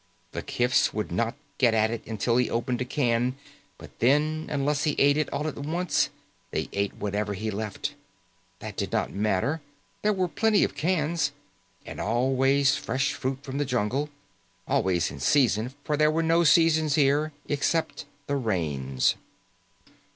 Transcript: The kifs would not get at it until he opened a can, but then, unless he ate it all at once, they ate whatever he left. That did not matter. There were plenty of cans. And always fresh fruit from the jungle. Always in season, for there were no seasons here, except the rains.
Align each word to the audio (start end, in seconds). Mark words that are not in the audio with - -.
The 0.31 0.41
kifs 0.41 0.95
would 0.95 1.11
not 1.11 1.35
get 1.59 1.75
at 1.75 1.91
it 1.91 2.03
until 2.07 2.37
he 2.37 2.49
opened 2.49 2.81
a 2.81 2.85
can, 2.85 3.35
but 3.77 3.91
then, 3.99 4.47
unless 4.49 4.83
he 4.83 4.93
ate 4.97 5.15
it 5.15 5.29
all 5.31 5.47
at 5.47 5.59
once, 5.59 6.09
they 6.49 6.69
ate 6.73 6.95
whatever 6.95 7.35
he 7.35 7.51
left. 7.51 7.93
That 8.57 8.75
did 8.75 8.91
not 8.91 9.11
matter. 9.13 9.61
There 10.01 10.11
were 10.11 10.27
plenty 10.27 10.63
of 10.63 10.73
cans. 10.73 11.33
And 11.85 12.01
always 12.01 12.75
fresh 12.75 13.13
fruit 13.13 13.43
from 13.43 13.59
the 13.59 13.63
jungle. 13.63 14.09
Always 14.67 15.11
in 15.11 15.19
season, 15.19 15.75
for 15.83 15.95
there 15.95 16.09
were 16.09 16.23
no 16.23 16.43
seasons 16.43 16.95
here, 16.95 17.31
except 17.47 18.05
the 18.25 18.37
rains. 18.37 19.13